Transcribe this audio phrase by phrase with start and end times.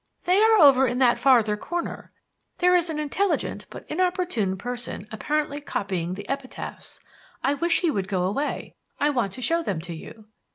[0.23, 2.11] "They are over in that farther corner.
[2.57, 6.99] There is an intelligent, but inopportune, person apparently copying the epitaphs.
[7.43, 8.73] I wish he would go away.
[8.99, 10.25] I want to show them to you."